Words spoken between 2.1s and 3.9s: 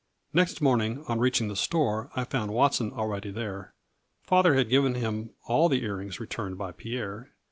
I found Watson already there.